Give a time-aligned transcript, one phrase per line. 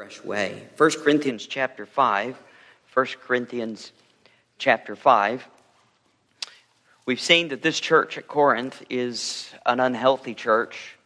[0.00, 0.66] fresh way.
[0.78, 2.42] 1 Corinthians chapter 5.
[2.94, 3.92] 1 Corinthians
[4.56, 5.46] chapter 5.
[7.04, 10.96] We've seen that this church at Corinth is an unhealthy church.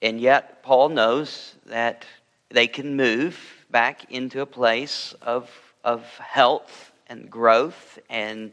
[0.00, 2.04] And yet, Paul knows that
[2.50, 3.36] they can move
[3.68, 5.50] back into a place of,
[5.82, 8.52] of health and growth and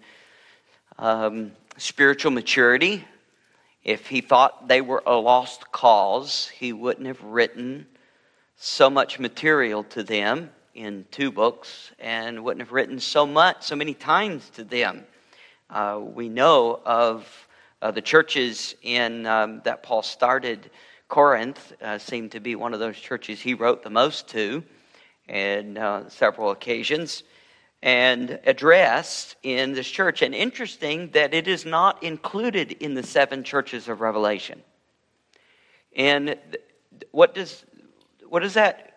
[0.98, 3.06] um, spiritual maturity.
[3.84, 7.86] If he thought they were a lost cause, he wouldn't have written
[8.64, 13.76] so much material to them in two books and wouldn't have written so much, so
[13.76, 15.04] many times to them.
[15.68, 17.28] Uh, we know of
[17.82, 20.70] uh, the churches in um, that Paul started.
[21.08, 24.64] Corinth uh, seemed to be one of those churches he wrote the most to,
[25.28, 27.24] and uh, several occasions,
[27.82, 30.22] and addressed in this church.
[30.22, 34.62] And interesting that it is not included in the seven churches of Revelation.
[35.96, 36.38] And
[37.10, 37.66] what does
[38.32, 38.94] what does that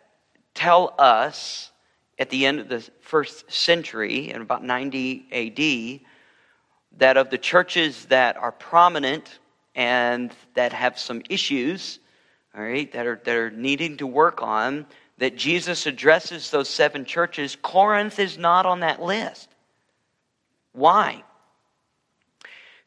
[0.54, 1.72] tell us
[2.20, 8.04] at the end of the first century, in about 90 AD, that of the churches
[8.04, 9.40] that are prominent
[9.74, 11.98] and that have some issues,
[12.56, 14.86] all right, that are, that are needing to work on,
[15.18, 19.48] that Jesus addresses those seven churches, Corinth is not on that list.
[20.74, 21.24] Why?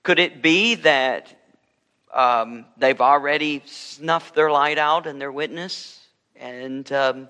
[0.01, 1.27] Could it be that
[2.13, 5.96] um, they've already snuffed their light out and their witness?
[6.39, 7.29] And um,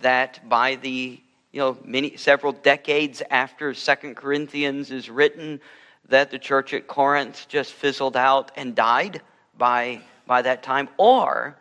[0.00, 1.20] that by the
[1.52, 5.60] you know many several decades after Second Corinthians is written,
[6.08, 9.22] that the church at Corinth just fizzled out and died
[9.56, 11.56] by by that time, or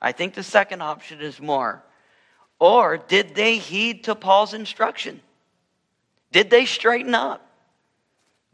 [0.00, 1.82] I think the second option is more.
[2.58, 5.20] Or did they heed to Paul's instruction?
[6.30, 7.46] Did they straighten up?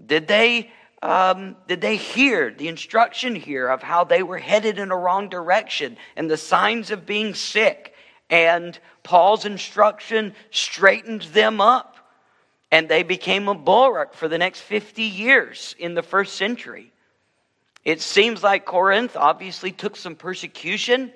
[0.05, 0.71] Did they
[1.03, 5.29] um, did they hear the instruction here of how they were headed in a wrong
[5.29, 7.95] direction and the signs of being sick?
[8.29, 11.97] And Paul's instruction straightened them up,
[12.71, 16.93] and they became a bulwark for the next 50 years in the first century.
[17.85, 21.13] It seems like Corinth obviously took some persecution,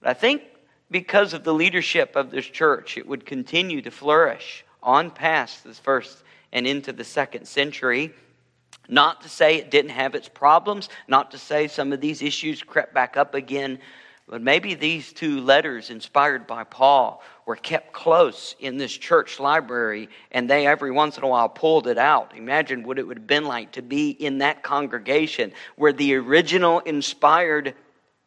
[0.00, 0.42] but I think
[0.90, 5.78] because of the leadership of this church, it would continue to flourish on past this
[5.78, 6.22] first
[6.52, 8.12] and into the second century.
[8.88, 12.62] Not to say it didn't have its problems, not to say some of these issues
[12.62, 13.78] crept back up again,
[14.26, 20.08] but maybe these two letters inspired by Paul were kept close in this church library
[20.30, 22.34] and they every once in a while pulled it out.
[22.34, 26.80] Imagine what it would have been like to be in that congregation where the original
[26.80, 27.74] inspired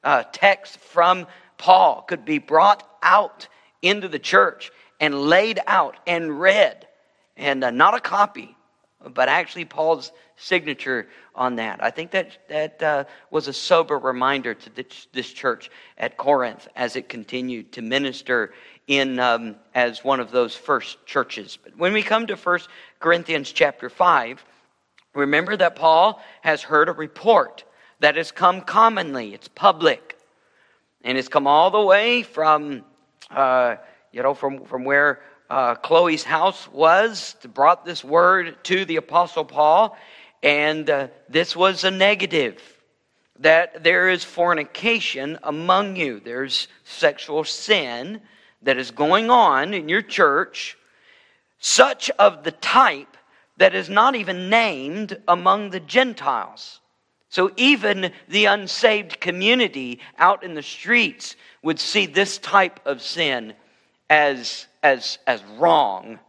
[0.04, 1.26] uh, text from
[1.58, 3.48] Paul could be brought out
[3.82, 6.88] into the church and laid out and read.
[7.36, 8.56] And uh, not a copy,
[9.04, 11.84] but actually Paul's signature on that.
[11.84, 16.68] I think that that uh, was a sober reminder to this, this, church at Corinth
[16.76, 18.54] as it continued to minister
[18.88, 21.58] in um, as one of those first churches.
[21.62, 22.60] But when we come to 1
[23.00, 24.46] Corinthians chapter 5,
[25.14, 27.64] remember that Paul has heard a report
[28.00, 29.34] that has come commonly.
[29.34, 30.18] It's public.
[31.04, 32.84] And it's come all the way from,
[33.32, 33.76] uh,
[34.12, 38.98] you know, from, from where uh, Chloe's house was, to brought this word to the
[38.98, 39.98] Apostle Paul.
[40.44, 42.62] And uh, this was a negative
[43.40, 48.22] that there is fornication among you, there's sexual sin
[48.64, 50.78] that is going on in your church,
[51.60, 53.16] such of the type
[53.58, 56.80] that is not even named among the Gentiles.
[57.30, 63.54] So even the unsaved community out in the streets would see this type of sin
[64.10, 66.20] as, as, as wrong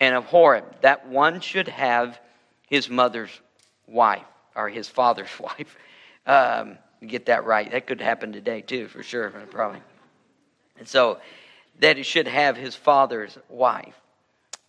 [0.00, 2.20] and abhorrent, that one should have
[2.68, 3.40] his mother's
[3.86, 4.24] wife,
[4.54, 5.76] or his father's wife.
[6.26, 7.70] Um, get that right.
[7.70, 9.80] That could happen today too, for sure, probably.
[10.78, 11.18] And so
[11.80, 14.00] that he should have his father's wife.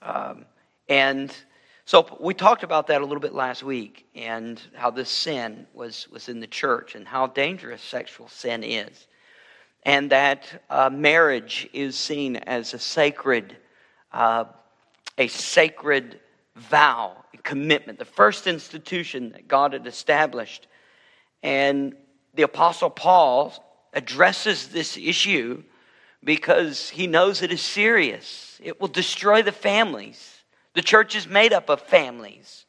[0.01, 0.45] Um,
[0.89, 1.33] and
[1.85, 6.07] so we talked about that a little bit last week and how this sin was,
[6.11, 9.07] was in the church and how dangerous sexual sin is.
[9.83, 13.55] And that uh, marriage is seen as a sacred,
[14.11, 14.45] uh,
[15.17, 16.19] a sacred
[16.55, 20.67] vow, and commitment, the first institution that God had established.
[21.43, 21.95] And
[22.33, 23.53] the Apostle Paul
[23.93, 25.63] addresses this issue
[26.23, 28.59] because he knows it is serious.
[28.63, 30.43] It will destroy the families.
[30.73, 32.65] The church is made up of families.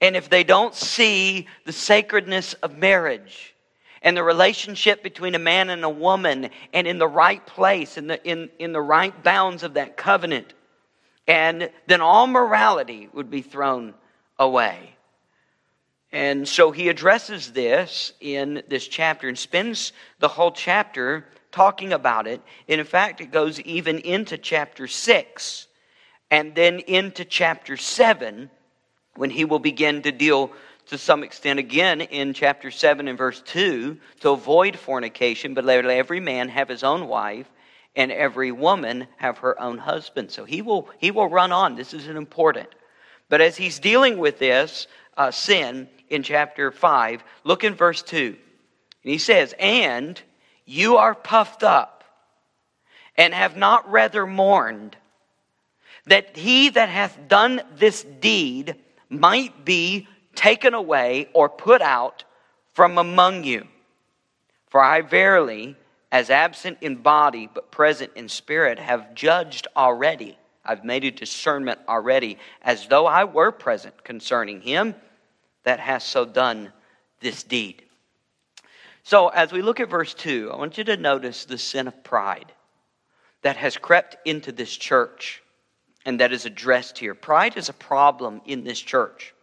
[0.00, 3.54] And if they don't see the sacredness of marriage
[4.02, 8.06] and the relationship between a man and a woman and in the right place, in
[8.06, 10.52] the, in, in the right bounds of that covenant,
[11.26, 13.94] and then all morality would be thrown
[14.38, 14.96] away.
[16.12, 22.26] And so he addresses this in this chapter and spends the whole chapter talking about
[22.26, 22.40] it.
[22.68, 25.66] And in fact, it goes even into chapter 6
[26.30, 28.50] and then into chapter 7
[29.16, 30.52] when he will begin to deal
[30.86, 35.84] to some extent again in chapter 7 and verse 2 to avoid fornication, but let
[35.84, 37.48] every man have his own wife
[37.96, 40.30] and every woman have her own husband.
[40.30, 41.76] So he will, he will run on.
[41.76, 42.68] This isn't important.
[43.28, 44.86] But as he's dealing with this
[45.16, 48.26] uh, sin in chapter 5, look in verse 2.
[48.26, 48.36] And
[49.12, 50.20] he says, And
[50.64, 52.04] you are puffed up
[53.16, 54.96] and have not rather mourned
[56.06, 58.76] that he that hath done this deed
[59.08, 62.24] might be taken away or put out
[62.72, 63.66] from among you.
[64.68, 65.76] For I verily,
[66.14, 70.38] as absent in body but present in spirit, have judged already.
[70.64, 74.94] I've made a discernment already, as though I were present concerning him
[75.64, 76.72] that has so done
[77.18, 77.82] this deed.
[79.02, 82.04] So, as we look at verse 2, I want you to notice the sin of
[82.04, 82.52] pride
[83.42, 85.42] that has crept into this church
[86.06, 87.16] and that is addressed here.
[87.16, 89.34] Pride is a problem in this church.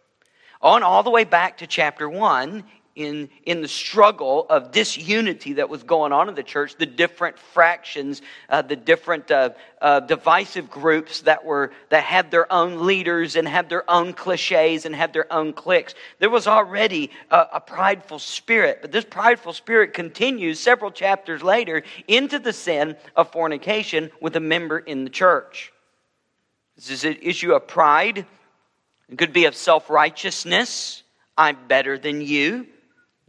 [0.62, 5.68] On all the way back to chapter 1, in, in the struggle of disunity that
[5.68, 9.50] was going on in the church, the different fractions, uh, the different uh,
[9.80, 14.84] uh, divisive groups that were that had their own leaders and had their own cliches
[14.84, 15.94] and had their own cliques.
[16.18, 21.82] There was already a, a prideful spirit, but this prideful spirit continues several chapters later
[22.08, 25.72] into the sin of fornication with a member in the church.
[26.76, 28.26] This is an issue of pride.
[29.08, 31.02] It could be of self righteousness.
[31.36, 32.66] I'm better than you.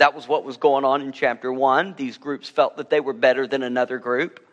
[0.04, 1.94] That was what was going on in chapter 1.
[1.96, 4.46] These groups felt that they were better than another group.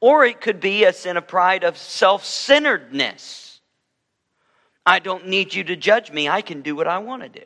[0.00, 3.60] Or it could be a sin of pride of self centeredness.
[4.86, 6.26] I don't need you to judge me.
[6.26, 7.44] I can do what I want to do.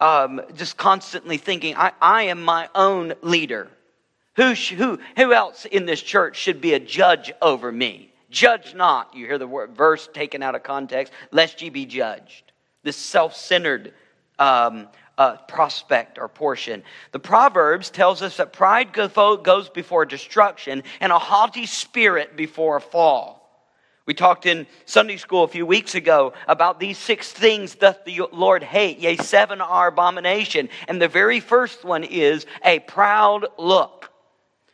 [0.00, 3.68] Um, just constantly thinking, I, I am my own leader.
[4.36, 8.14] Who, who, who else in this church should be a judge over me?
[8.30, 9.14] Judge not.
[9.14, 12.52] You hear the word, verse taken out of context, lest ye be judged.
[12.82, 13.92] This self centered
[14.38, 14.88] um,
[15.18, 16.82] uh, prospect or portion.
[17.12, 22.80] The Proverbs tells us that pride goes before destruction and a haughty spirit before a
[22.80, 23.42] fall.
[24.04, 28.22] We talked in Sunday school a few weeks ago about these six things doth the
[28.32, 28.98] Lord hate.
[28.98, 30.68] Yea, seven are abomination.
[30.88, 34.10] And the very first one is a proud look.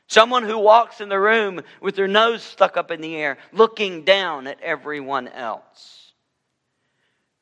[0.06, 4.04] Someone who walks in the room with their nose stuck up in the air, looking
[4.04, 6.07] down at everyone else.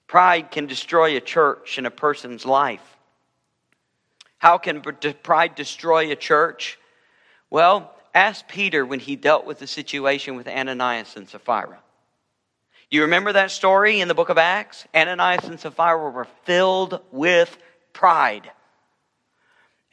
[0.06, 2.96] Pride can destroy a church and a person's life.
[4.38, 6.78] How can pride destroy a church?
[7.50, 11.78] Well, ask Peter when he dealt with the situation with Ananias and Sapphira.
[12.90, 14.86] You remember that story in the book of Acts?
[14.94, 17.56] Ananias and Sapphira were filled with
[17.92, 18.50] pride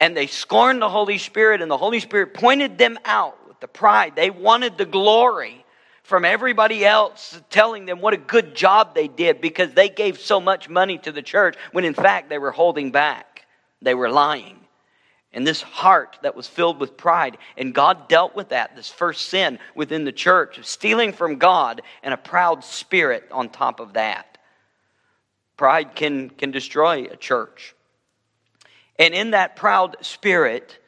[0.04, 3.68] and they scorned the Holy Spirit, and the Holy Spirit pointed them out with the
[3.68, 4.14] pride.
[4.14, 5.63] They wanted the glory
[6.04, 10.38] from everybody else telling them what a good job they did because they gave so
[10.38, 13.46] much money to the church when in fact they were holding back.
[13.82, 14.60] They were lying.
[15.32, 19.28] And this heart that was filled with pride, and God dealt with that, this first
[19.28, 23.94] sin within the church, of stealing from God and a proud spirit on top of
[23.94, 24.38] that.
[25.56, 27.74] Pride can, can destroy a church.
[28.96, 30.78] And in that proud spirit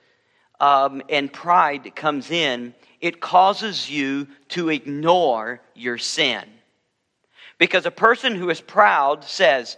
[0.60, 6.44] um, and pride comes in, it causes you to ignore your sin.
[7.58, 9.76] Because a person who is proud says,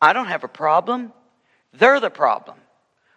[0.00, 1.12] I don't have a problem.
[1.72, 2.58] They're the problem.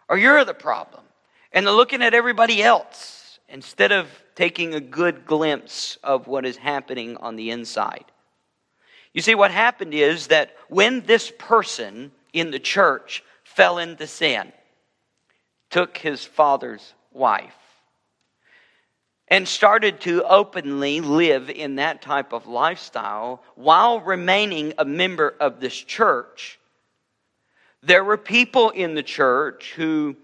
[0.07, 1.03] Or you're the problem.
[1.51, 6.57] And they're looking at everybody else instead of taking a good glimpse of what is
[6.57, 8.05] happening on the inside.
[9.13, 14.53] You see, what happened is that when this person in the church fell into sin,
[15.69, 17.55] took his father's wife,
[19.29, 25.59] and started to openly live in that type of lifestyle while remaining a member of
[25.59, 26.59] this church.
[27.83, 30.15] There were people in the church who,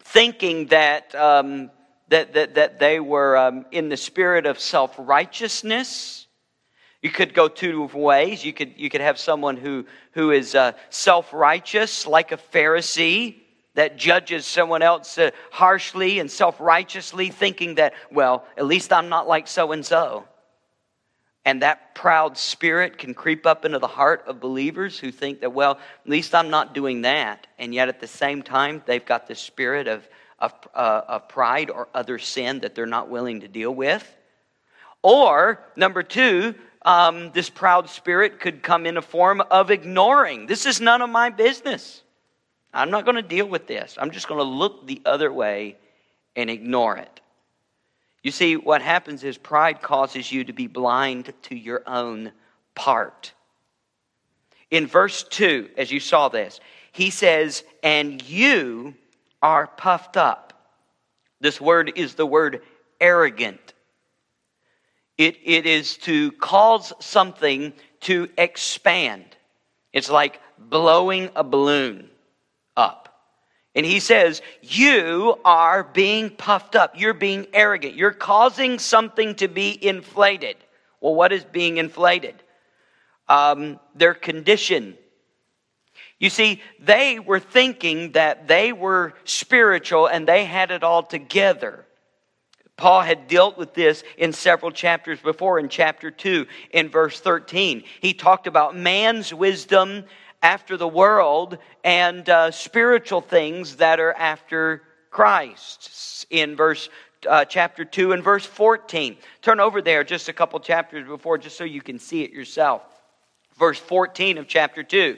[0.00, 1.70] thinking that, um,
[2.08, 6.26] that, that, that they were um, in the spirit of self righteousness,
[7.00, 8.44] you could go two ways.
[8.44, 13.36] You could, you could have someone who, who is uh, self righteous, like a Pharisee,
[13.74, 15.18] that judges someone else
[15.50, 20.24] harshly and self righteously, thinking that, well, at least I'm not like so and so.
[21.44, 25.52] And that proud spirit can creep up into the heart of believers who think that,
[25.52, 27.46] well, at least I'm not doing that.
[27.58, 31.68] And yet at the same time, they've got the spirit of, of, uh, of pride
[31.68, 34.10] or other sin that they're not willing to deal with.
[35.02, 40.46] Or, number two, um, this proud spirit could come in a form of ignoring.
[40.46, 42.02] This is none of my business.
[42.74, 43.96] I'm not going to deal with this.
[43.98, 45.76] I'm just going to look the other way
[46.34, 47.20] and ignore it.
[48.22, 52.32] You see, what happens is pride causes you to be blind to your own
[52.74, 53.32] part.
[54.70, 56.58] In verse 2, as you saw this,
[56.90, 58.94] he says, And you
[59.40, 60.52] are puffed up.
[61.40, 62.62] This word is the word
[63.00, 63.74] arrogant.
[65.16, 69.36] It, it is to cause something to expand.
[69.92, 72.10] It's like blowing a balloon
[72.76, 73.04] up.
[73.74, 76.98] And he says, You are being puffed up.
[76.98, 77.94] You're being arrogant.
[77.94, 80.56] You're causing something to be inflated.
[81.00, 82.36] Well, what is being inflated?
[83.28, 84.96] Um, their condition.
[86.18, 91.84] You see, they were thinking that they were spiritual and they had it all together.
[92.76, 95.58] Paul had dealt with this in several chapters before.
[95.58, 100.04] In chapter 2, in verse 13, he talked about man's wisdom
[100.44, 106.26] after the world and uh, spiritual things that are after Christ.
[106.28, 106.90] In verse
[107.26, 109.16] uh, chapter 2 and verse 14.
[109.40, 112.82] Turn over there just a couple chapters before, just so you can see it yourself.
[113.58, 115.16] Verse 14 of chapter 2.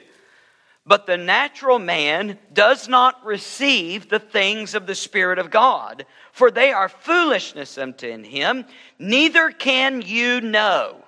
[0.85, 6.49] But the natural man does not receive the things of the Spirit of God, for
[6.49, 8.63] they are foolishness unto him,
[8.97, 11.03] neither can you know.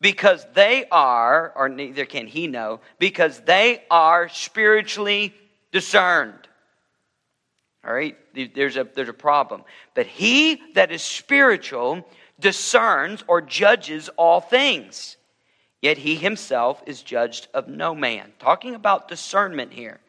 [0.00, 5.34] Because they are, or neither can he know, because they are spiritually
[5.72, 6.48] discerned.
[7.84, 8.16] All right?
[8.54, 9.62] There's a, there's a problem.
[9.94, 12.06] But he that is spiritual
[12.38, 15.16] discerns or judges all things
[15.86, 18.32] Yet he himself is judged of no man.
[18.40, 20.00] Talking about discernment here.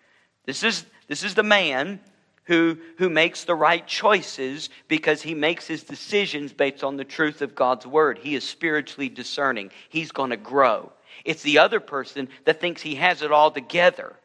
[0.45, 1.99] This is, this is the man
[2.47, 7.41] who, who makes the right choices because he makes his decisions based on the truth
[7.41, 8.17] of God's word.
[8.17, 9.69] He is spiritually discerning.
[9.89, 10.91] He's going to grow.
[11.23, 14.15] It's the other person that thinks he has it all together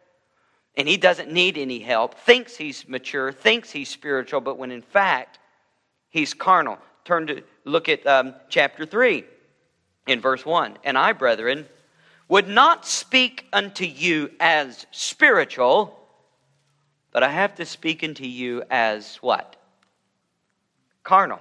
[0.76, 4.82] and he doesn't need any help, thinks he's mature, thinks he's spiritual, but when in
[4.82, 5.38] fact
[6.10, 6.78] he's carnal.
[7.04, 9.24] Turn to look at um, chapter 3
[10.06, 11.66] in verse 1 And I, brethren,
[12.28, 16.01] would not speak unto you as spiritual,
[17.12, 19.56] but I have to speak unto you as what?
[21.04, 21.40] Carnal,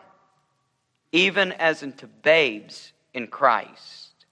[1.12, 4.26] even as unto babes in Christ.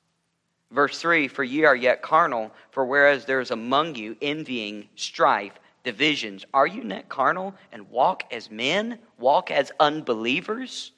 [0.72, 5.54] Verse 3 For ye are yet carnal, for whereas there is among you envying, strife,
[5.84, 10.92] divisions, are you not carnal and walk as men, walk as unbelievers?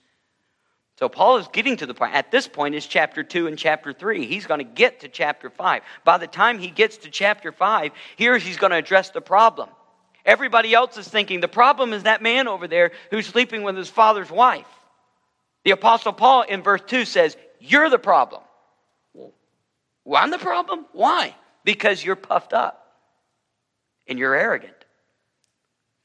[0.97, 2.13] So Paul is getting to the point.
[2.13, 4.25] At this point is chapter 2 and chapter 3.
[4.25, 5.81] He's going to get to chapter 5.
[6.03, 9.69] By the time he gets to chapter 5, here he's going to address the problem.
[10.25, 13.89] Everybody else is thinking the problem is that man over there who's sleeping with his
[13.89, 14.67] father's wife.
[15.63, 18.41] The apostle Paul in verse 2 says, "You're the problem."
[20.03, 20.85] Well, I'm the problem?
[20.93, 21.35] Why?
[21.63, 22.95] Because you're puffed up
[24.07, 24.73] and you're arrogant.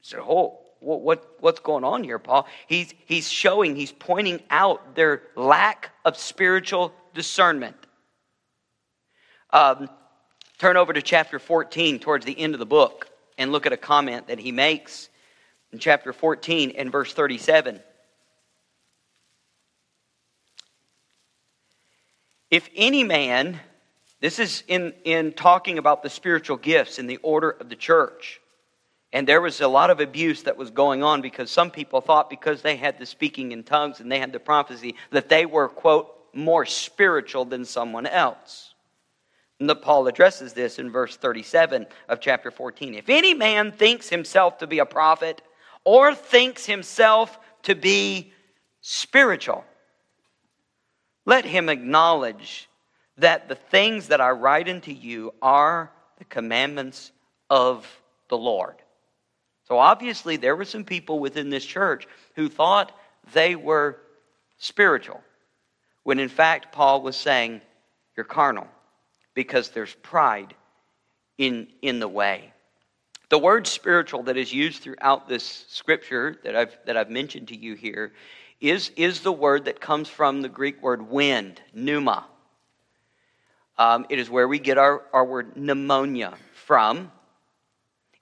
[0.01, 2.47] So, oh, what, what, what's going on here, Paul?
[2.67, 7.75] He's, he's showing, he's pointing out their lack of spiritual discernment.
[9.51, 9.89] Um,
[10.59, 13.77] turn over to chapter 14 towards the end of the book and look at a
[13.77, 15.09] comment that he makes
[15.71, 17.79] in chapter 14 and verse 37.
[22.49, 23.59] If any man,
[24.21, 28.39] this is in, in talking about the spiritual gifts in the order of the church.
[29.13, 32.29] And there was a lot of abuse that was going on because some people thought
[32.29, 35.69] because they had the speaking in tongues and they had the prophecy that they were,
[35.69, 38.73] quote, more spiritual than someone else.
[39.59, 42.93] Paul addresses this in verse 37 of chapter 14.
[42.93, 45.41] If any man thinks himself to be a prophet
[45.83, 48.33] or thinks himself to be
[48.81, 49.65] spiritual,
[51.25, 52.69] let him acknowledge
[53.17, 57.11] that the things that I write unto you are the commandments
[57.49, 57.87] of
[58.29, 58.75] the Lord.
[59.67, 62.91] So obviously, there were some people within this church who thought
[63.33, 63.97] they were
[64.57, 65.21] spiritual,
[66.03, 67.61] when in fact, Paul was saying,
[68.15, 68.67] You're carnal,
[69.37, 70.55] because there's pride
[71.37, 72.51] in, in the way.
[73.29, 77.55] The word spiritual that is used throughout this scripture that I've, that I've mentioned to
[77.55, 78.13] you here
[78.59, 82.25] is, is the word that comes from the Greek word wind, pneuma.
[83.77, 86.33] Um, it is where we get our, our word pneumonia
[86.65, 87.11] from.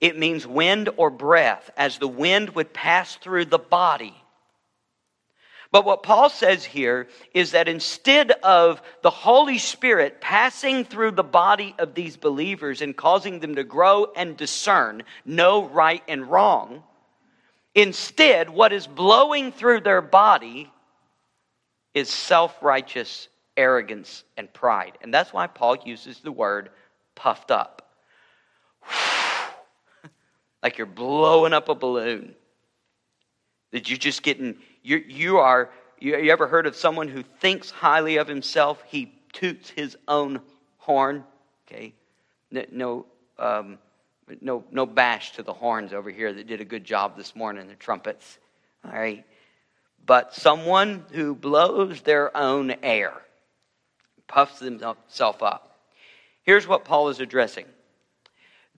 [0.01, 4.21] It means wind or breath, as the wind would pass through the body.
[5.75, 11.21] But what Paul says here is that instead of the Holy Spirit passing through the
[11.21, 16.81] body of these believers and causing them to grow and discern, know right and wrong,
[17.73, 20.71] instead, what is blowing through their body
[21.93, 23.27] is self righteous
[23.57, 24.97] arrogance and pride.
[25.01, 26.69] And that's why Paul uses the word
[27.15, 27.91] puffed up
[30.63, 32.33] like you're blowing up a balloon.
[33.73, 34.55] That you're just getting,
[34.85, 38.83] you, you are, you, you ever heard of someone who thinks highly of himself?
[38.87, 40.41] He toots his own
[40.77, 41.23] horn.
[41.67, 41.93] Okay?
[42.71, 43.07] No,
[43.39, 43.79] um,
[44.41, 47.67] no, no bash to the horns over here that did a good job this morning,
[47.67, 48.37] the trumpets.
[48.85, 49.25] All right?
[50.05, 53.13] But someone who blows their own air,
[54.27, 55.79] puffs himself up.
[56.43, 57.65] Here's what Paul is addressing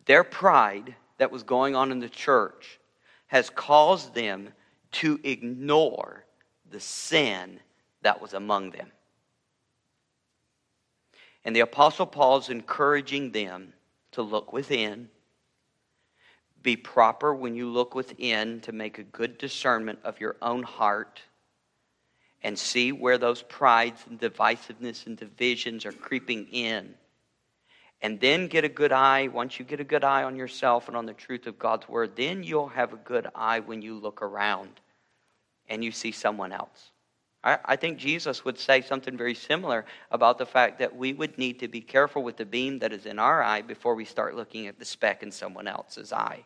[0.06, 2.80] their pride that was going on in the church
[3.28, 4.54] has caused them
[4.94, 6.26] to ignore
[6.70, 7.60] the sin
[8.02, 8.92] that was among them.
[11.44, 13.74] And the Apostle Paul is encouraging them
[14.12, 15.10] to look within,
[16.62, 21.22] be proper when you look within to make a good discernment of your own heart
[22.44, 26.94] and see where those prides and divisiveness and divisions are creeping in.
[28.02, 29.28] And then get a good eye.
[29.28, 32.16] Once you get a good eye on yourself and on the truth of God's word,
[32.16, 34.70] then you'll have a good eye when you look around
[35.68, 36.92] and you see someone else.
[37.44, 41.60] I, think Jesus would say something very similar about the fact that we would need
[41.60, 44.68] to be careful with the beam that is in our eye before we start looking
[44.68, 46.44] at the speck in someone else's eye.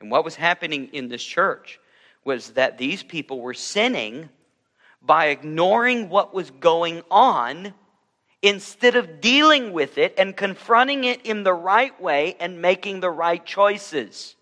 [0.00, 1.80] And what was happening in this church
[2.24, 4.28] was that these people were sinning
[5.02, 7.74] by ignoring what was going on
[8.44, 13.10] instead of dealing with it and confronting it in the right way and making the
[13.10, 14.36] right choices.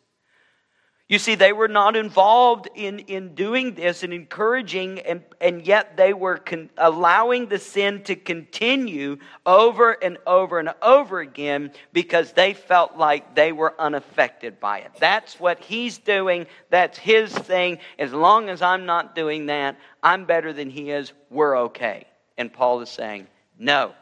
[1.08, 5.96] You see, they were not involved in, in doing this and encouraging, and, and yet
[5.96, 12.32] they were con- allowing the sin to continue over and over and over again because
[12.32, 14.90] they felt like they were unaffected by it.
[14.98, 16.46] That's what he's doing.
[16.70, 17.78] That's his thing.
[18.00, 21.12] As long as I'm not doing that, I'm better than he is.
[21.30, 22.06] We're okay.
[22.36, 23.28] And Paul is saying,
[23.58, 23.94] no.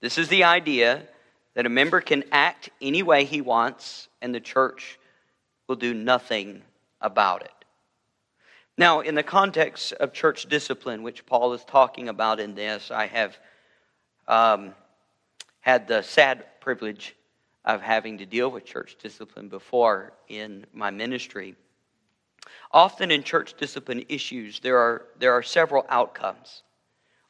[0.00, 1.02] This is the idea
[1.54, 4.98] that a member can act any way he wants, and the church
[5.66, 6.62] will do nothing
[7.00, 7.50] about it.
[8.76, 13.06] Now, in the context of church discipline, which Paul is talking about in this, I
[13.06, 13.38] have
[14.26, 14.74] um,
[15.60, 17.14] had the sad privilege
[17.64, 21.54] of having to deal with church discipline before in my ministry.
[22.72, 26.62] Often in church discipline issues, there are, there are several outcomes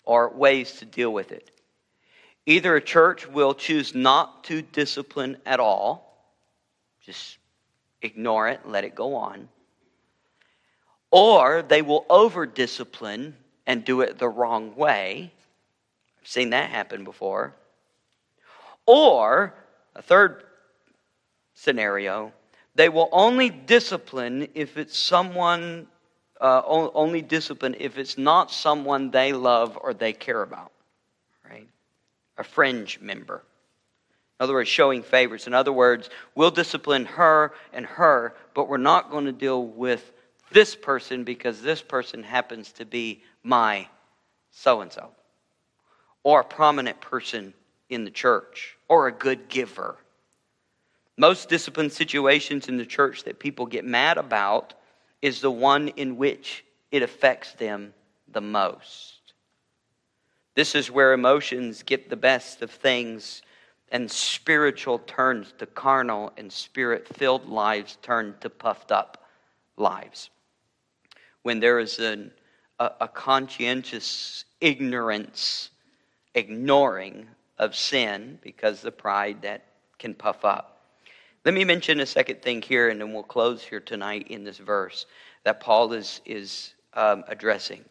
[0.04, 1.50] or ways to deal with it.
[2.46, 6.28] Either a church will choose not to discipline at all,
[7.04, 7.38] just
[8.02, 9.48] ignore it, let it go on.
[11.10, 13.36] Or they will over discipline
[13.66, 15.32] and do it the wrong way.
[16.20, 17.54] I've seen that happen before.
[18.86, 19.54] Or,
[19.94, 20.44] a third
[21.54, 22.32] scenario,
[22.74, 25.86] they will only discipline if it's someone,
[26.44, 30.72] uh, only discipline if it's not someone they love or they care about,
[31.48, 31.66] right?
[32.36, 33.42] A fringe member.
[34.38, 35.46] In other words, showing favors.
[35.46, 40.12] In other words, we'll discipline her and her, but we're not going to deal with
[40.52, 43.88] this person because this person happens to be my
[44.50, 45.12] so and so,
[46.24, 47.54] or a prominent person
[47.88, 49.96] in the church, or a good giver.
[51.16, 54.74] Most discipline situations in the church that people get mad about
[55.24, 57.94] is the one in which it affects them
[58.28, 59.32] the most.
[60.54, 63.40] This is where emotions get the best of things
[63.90, 69.24] and spiritual turns to carnal, and spirit filled lives turn to puffed up
[69.78, 70.28] lives.
[71.42, 72.30] When there is an,
[72.78, 75.70] a, a conscientious ignorance,
[76.34, 79.64] ignoring of sin because the pride that
[79.98, 80.73] can puff up.
[81.44, 84.56] Let me mention a second thing here, and then we'll close here tonight in this
[84.56, 85.04] verse
[85.44, 87.84] that Paul is, is um, addressing.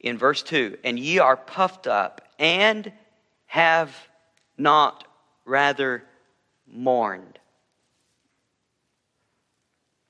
[0.00, 2.92] In verse 2 And ye are puffed up and
[3.46, 3.94] have
[4.58, 5.04] not
[5.44, 6.02] rather
[6.66, 7.38] mourned.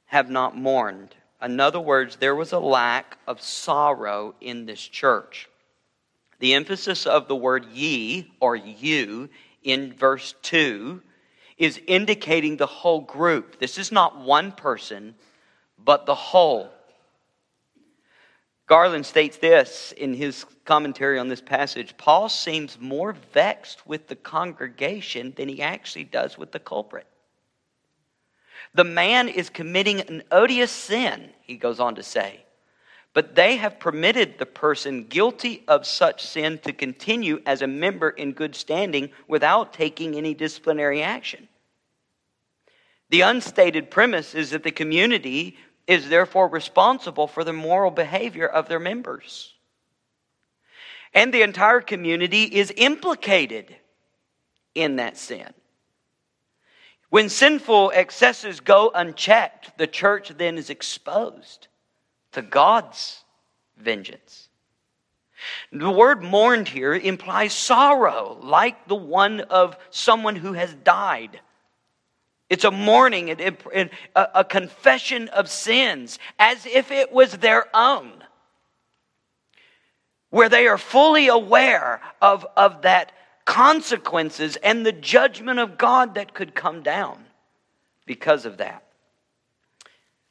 [0.06, 1.14] Have not mourned.
[1.42, 5.50] In other words, there was a lack of sorrow in this church.
[6.38, 9.28] The emphasis of the word ye or you
[9.62, 11.02] in verse 2
[11.58, 13.58] is indicating the whole group.
[13.58, 15.14] This is not one person,
[15.82, 16.70] but the whole.
[18.66, 24.16] Garland states this in his commentary on this passage Paul seems more vexed with the
[24.16, 27.06] congregation than he actually does with the culprit.
[28.74, 32.45] The man is committing an odious sin, he goes on to say,
[33.16, 38.10] but they have permitted the person guilty of such sin to continue as a member
[38.10, 41.48] in good standing without taking any disciplinary action.
[43.08, 48.68] The unstated premise is that the community is therefore responsible for the moral behavior of
[48.68, 49.54] their members.
[51.14, 53.74] And the entire community is implicated
[54.74, 55.54] in that sin.
[57.08, 61.68] When sinful excesses go unchecked, the church then is exposed
[62.36, 63.24] to God's
[63.78, 64.50] vengeance.
[65.72, 71.40] The word mourned here implies sorrow, like the one of someone who has died.
[72.50, 73.34] It's a mourning,
[74.14, 78.12] a confession of sins, as if it was their own,
[80.28, 83.12] where they are fully aware of, of that
[83.46, 87.24] consequences and the judgment of God that could come down
[88.04, 88.82] because of that.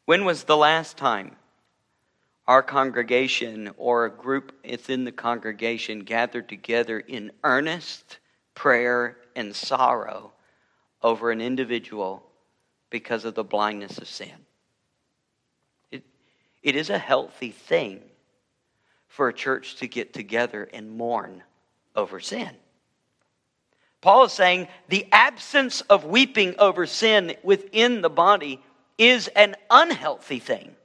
[0.06, 1.36] When was the last time
[2.47, 8.19] our congregation or a group within the congregation gathered together in earnest
[8.53, 10.31] prayer and sorrow
[11.01, 12.23] over an individual
[12.89, 14.45] because of the blindness of sin?
[15.91, 16.03] It,
[16.62, 18.01] it is a healthy thing
[19.08, 21.41] for a church to get together and mourn
[21.95, 22.51] over sin.
[24.01, 28.62] Paul is saying the absence of weeping over sin within the body
[28.99, 30.75] is an unhealthy thing.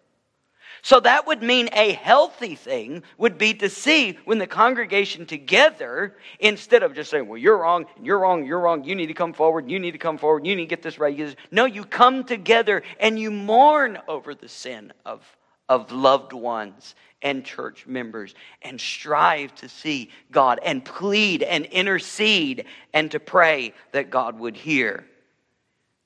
[0.82, 6.16] So that would mean a healthy thing would be to see when the congregation together,
[6.38, 9.32] instead of just saying, well, you're wrong, you're wrong, you're wrong, you need to come
[9.32, 11.36] forward, you need to come forward, you need to get this right.
[11.50, 15.24] No, you come together and you mourn over the sin of,
[15.68, 22.64] of loved ones and church members and strive to see God and plead and intercede
[22.94, 25.04] and to pray that God would hear.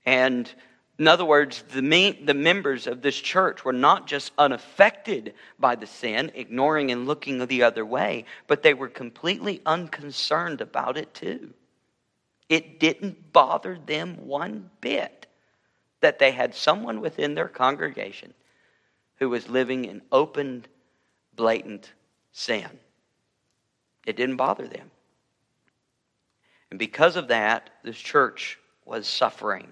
[0.04, 0.52] And
[0.98, 5.74] in other words, the, me- the members of this church were not just unaffected by
[5.74, 11.12] the sin, ignoring and looking the other way, but they were completely unconcerned about it
[11.12, 11.52] too.
[12.48, 15.26] It didn't bother them one bit
[16.00, 18.32] that they had someone within their congregation
[19.16, 20.64] who was living in open
[21.34, 21.92] blatant
[22.30, 22.68] sin.
[24.06, 24.90] It didn't bother them.
[26.70, 29.68] And because of that, this church was suffering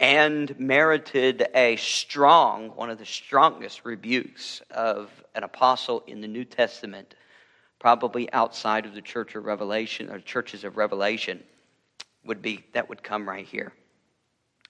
[0.00, 6.44] and merited a strong, one of the strongest rebukes of an apostle in the New
[6.44, 7.14] Testament,
[7.78, 11.42] probably outside of the church of Revelation or churches of Revelation,
[12.24, 13.72] would be that would come right here.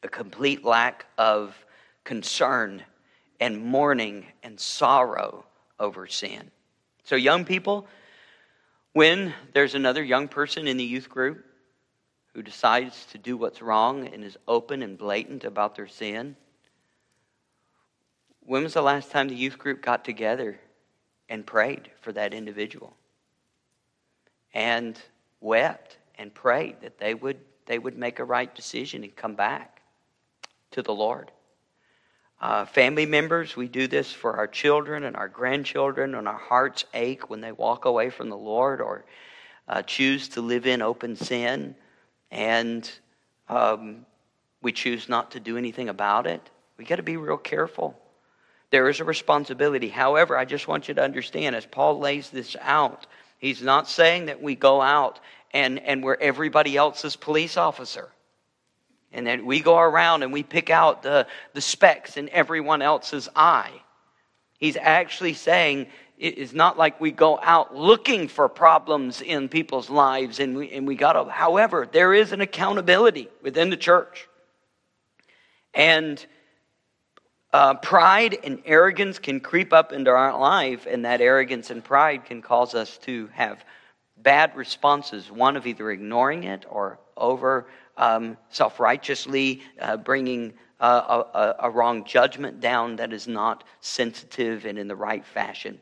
[0.02, 1.54] A complete lack of
[2.02, 2.82] concern
[3.38, 5.44] and mourning and sorrow
[5.78, 6.50] over sin.
[7.04, 7.86] So, young people,
[8.94, 11.44] when there's another young person in the youth group
[12.34, 16.36] who decides to do what's wrong and is open and blatant about their sin,
[18.40, 20.58] when was the last time the youth group got together
[21.28, 22.96] and prayed for that individual?
[24.54, 25.00] And
[25.40, 29.82] wept and prayed that they would, they would make a right decision and come back
[30.72, 31.30] to the Lord.
[32.40, 36.86] Uh, family members, we do this for our children and our grandchildren, and our hearts
[36.94, 39.04] ache when they walk away from the Lord or
[39.68, 41.74] uh, choose to live in open sin,
[42.30, 42.90] and
[43.48, 44.06] um,
[44.62, 46.40] we choose not to do anything about it.
[46.76, 47.98] We got to be real careful.
[48.70, 49.88] There is a responsibility.
[49.88, 53.06] However, I just want you to understand as Paul lays this out,
[53.38, 55.20] he's not saying that we go out
[55.52, 58.10] and, and we're everybody else's police officer
[59.12, 63.28] and that we go around and we pick out the, the specks in everyone else's
[63.34, 63.72] eye.
[64.58, 65.88] He's actually saying
[66.20, 70.86] it's not like we go out looking for problems in people's lives and we, and
[70.86, 74.28] we got to, however, there is an accountability within the church.
[75.72, 76.24] And
[77.54, 82.26] uh, pride and arrogance can creep up into our life, and that arrogance and pride
[82.26, 83.64] can cause us to have
[84.18, 91.24] bad responses one of either ignoring it or over um, self righteously uh, bringing uh,
[91.34, 95.78] a, a, wrong judgment down that is not sensitive and in the right fashion.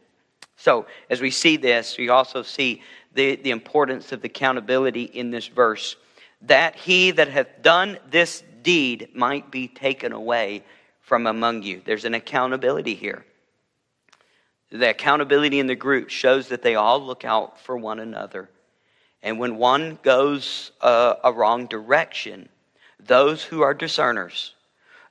[0.59, 2.83] So, as we see this, we also see
[3.15, 5.97] the, the importance of the accountability in this verse
[6.43, 10.63] that he that hath done this deed might be taken away
[11.01, 11.81] from among you.
[11.85, 13.25] There's an accountability here.
[14.71, 18.51] The accountability in the group shows that they all look out for one another
[19.23, 22.49] and when one goes uh, a wrong direction,
[23.01, 24.55] those who are discerners,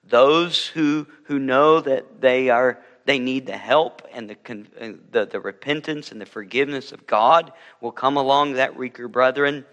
[0.04, 5.40] those who, who know that they are they need the help and the, the, the
[5.40, 9.66] repentance and the forgiveness of God will come along that weaker brethren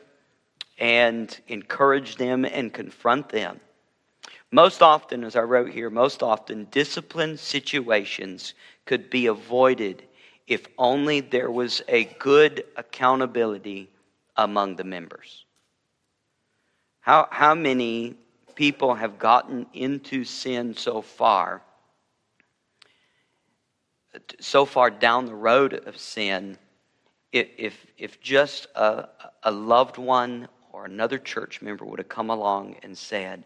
[0.78, 3.58] and encourage them and confront them.
[4.52, 8.54] Most often, as I wrote here, most often discipline situations
[8.86, 10.04] could be avoided
[10.46, 13.90] if only there was a good accountability
[14.36, 15.44] among the members.
[17.00, 18.14] How, how many
[18.54, 21.62] people have gotten into sin so far,
[24.40, 26.58] so far down the road of sin,
[27.32, 29.08] if, if just a,
[29.42, 33.44] a loved one or another church member would have come along and said,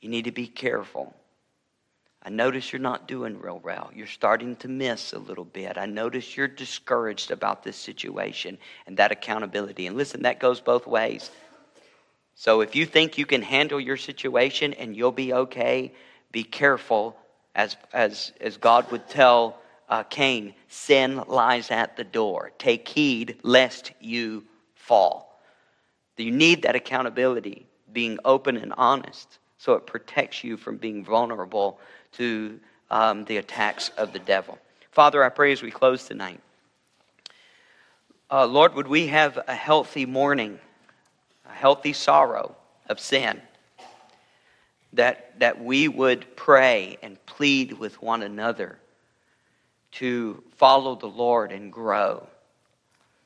[0.00, 1.14] You need to be careful.
[2.22, 3.90] I notice you're not doing real well.
[3.94, 5.78] You're starting to miss a little bit.
[5.78, 9.86] I notice you're discouraged about this situation and that accountability.
[9.86, 11.30] And listen, that goes both ways.
[12.34, 15.94] So if you think you can handle your situation and you'll be okay,
[16.30, 17.16] be careful,
[17.54, 19.58] as, as, as God would tell
[19.90, 22.52] uh, Cain sin lies at the door.
[22.58, 25.40] Take heed lest you fall.
[26.16, 31.80] You need that accountability, being open and honest, so it protects you from being vulnerable
[32.12, 34.58] to um, the attacks of the devil.
[34.90, 36.40] Father, I pray as we close tonight.
[38.30, 40.58] Uh, Lord, would we have a healthy mourning,
[41.48, 42.54] a healthy sorrow
[42.88, 43.40] of sin?
[44.92, 48.78] That, that we would pray and plead with one another
[49.92, 52.26] to follow the Lord and grow.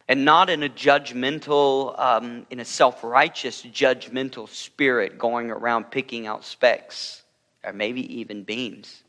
[0.08, 6.26] And not in a judgmental, um, in a self righteous, judgmental spirit going around picking
[6.26, 7.22] out specks
[7.64, 9.02] or maybe even beams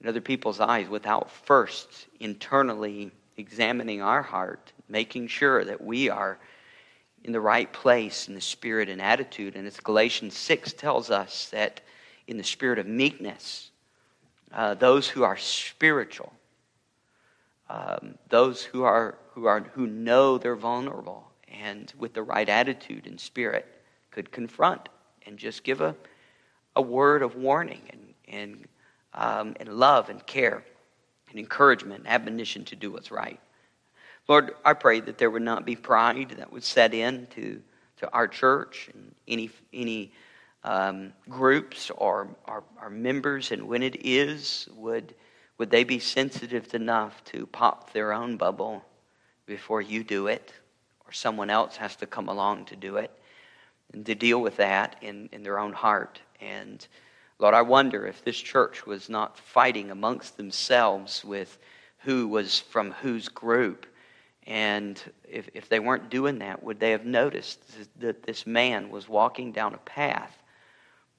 [0.00, 6.38] in other people's eyes without first internally examining our heart, making sure that we are
[7.24, 9.56] in the right place in the spirit and attitude.
[9.56, 11.80] And as Galatians 6 tells us that
[12.26, 13.70] in the spirit of meekness,
[14.52, 16.32] uh, those who are spiritual,
[17.70, 23.06] um, those who are who are who know they're vulnerable and with the right attitude
[23.06, 23.66] and spirit
[24.10, 24.88] could confront
[25.26, 25.94] and just give a
[26.78, 28.68] a word of warning and, and,
[29.12, 30.64] um, and love and care
[31.28, 33.40] and encouragement and admonition to do what's right.
[34.28, 37.60] Lord, I pray that there would not be pride that would set in to,
[37.98, 40.12] to our church and any, any
[40.62, 45.14] um, groups or our, our members, and when it is, would,
[45.58, 48.84] would they be sensitive enough to pop their own bubble
[49.44, 50.52] before you do it,
[51.04, 53.10] or someone else has to come along to do it,
[53.92, 56.20] and to deal with that in, in their own heart.
[56.40, 56.86] And
[57.40, 61.58] Lord, I wonder if this church was not fighting amongst themselves with
[61.98, 63.86] who was from whose group.
[64.46, 67.60] And if, if they weren't doing that, would they have noticed
[68.00, 70.42] that this man was walking down a path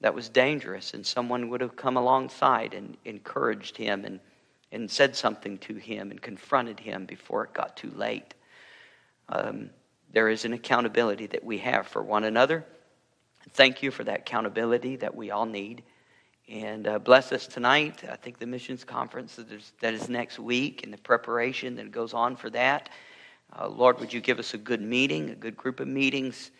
[0.00, 4.20] that was dangerous and someone would have come alongside and encouraged him and,
[4.72, 8.34] and said something to him and confronted him before it got too late?
[9.28, 9.70] Um,
[10.12, 12.64] there is an accountability that we have for one another.
[13.50, 15.82] Thank you for that accountability that we all need.
[16.48, 18.02] And uh, bless us tonight.
[18.10, 21.92] I think the missions conference that is, that is next week and the preparation that
[21.92, 22.88] goes on for that.
[23.56, 26.50] Uh, Lord, would you give us a good meeting, a good group of meetings,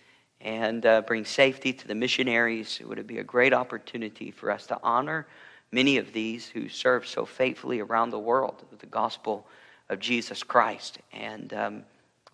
[0.41, 2.79] and uh, bring safety to the missionaries?
[2.81, 5.27] It would be a great opportunity for us to honor
[5.73, 9.47] many of these who serve so faithfully around the world with the gospel
[9.89, 10.99] of Jesus Christ.
[11.13, 11.83] And um,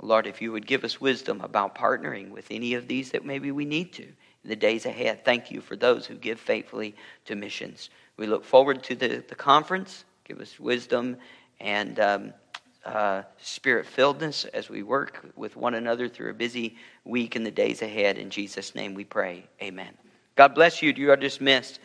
[0.00, 3.50] Lord, if you would give us wisdom about partnering with any of these that maybe
[3.50, 5.24] we need to in the days ahead.
[5.24, 6.94] Thank you for those who give faithfully
[7.24, 7.90] to missions.
[8.16, 10.04] We look forward to the, the conference.
[10.24, 11.16] Give us wisdom
[11.60, 12.32] and um,
[12.84, 17.50] uh, spirit filledness as we work with one another through a busy week in the
[17.50, 18.18] days ahead.
[18.18, 19.44] In Jesus' name we pray.
[19.60, 19.92] Amen.
[20.36, 20.92] God bless you.
[20.96, 21.80] You are dismissed.